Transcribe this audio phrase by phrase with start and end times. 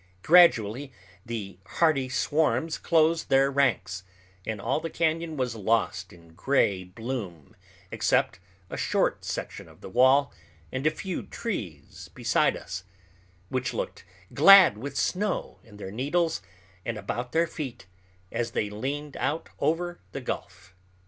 [0.23, 0.91] Gradually
[1.23, 4.01] the hearty swarms closed their ranks,
[4.47, 7.55] and all the cañon was lost in gray bloom
[7.91, 8.39] except
[8.71, 10.33] a short section of the wall
[10.71, 12.83] and a few trees beside us,
[13.49, 14.03] which looked
[14.33, 16.41] glad with snow in their needles
[16.83, 17.85] and about their feet
[18.31, 20.73] as they leaned out over the gulf.